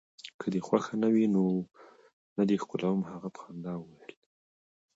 که 0.39 0.47
دي 0.53 0.59
خوښه 0.67 0.93
نه 1.03 1.07
وي، 1.13 1.25
نه 2.37 2.43
دي 2.49 2.55
ښکلوم. 2.63 2.99
هغه 3.11 3.27
په 3.35 3.39
خندا 3.43 3.73
وویل. 3.77 4.13